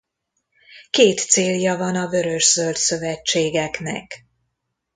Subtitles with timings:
[0.89, 4.25] Két célja van a vörös-zöld szövetségeknek.